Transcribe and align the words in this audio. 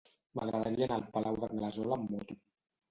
M'agradaria 0.39 0.87
anar 0.89 0.97
al 1.01 1.05
Palau 1.19 1.39
d'Anglesola 1.45 2.01
amb 2.01 2.13
moto. 2.19 2.43